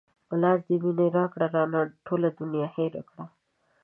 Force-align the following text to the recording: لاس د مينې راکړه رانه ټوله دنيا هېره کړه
لاس 0.41 0.59
د 0.67 0.71
مينې 0.81 1.07
راکړه 1.17 1.47
رانه 1.55 1.81
ټوله 2.05 2.29
دنيا 2.39 2.65
هېره 2.75 3.01
کړه 3.09 3.25